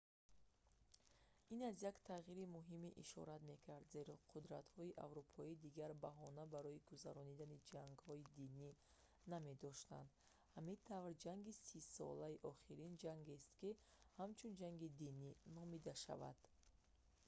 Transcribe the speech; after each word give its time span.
ин 1.55 1.63
аз 1.65 1.81
як 1.87 1.97
тағйири 2.09 2.45
муҳиме 2.53 2.89
ишорат 3.03 3.41
мекард 3.49 3.85
зеро 3.95 4.15
қудтратҳои 4.31 4.97
аврупоӣ 5.05 5.53
дигар 5.65 5.91
баҳона 6.05 6.43
барои 6.55 6.83
гузаронидани 6.89 7.63
ҷангҳои 7.69 8.23
динӣ 8.37 8.69
намедоштанд 9.33 10.09
ҳамин 10.55 10.77
тавр 10.89 11.11
ҷанги 11.25 11.51
сисола 11.69 12.29
охирин 12.51 12.93
ҷангест 13.03 13.47
ки 13.59 13.69
ҳамчун 14.19 14.51
ҷанги 14.61 14.87
динӣ 15.01 15.29
номида 15.57 15.93
шавад 16.03 16.39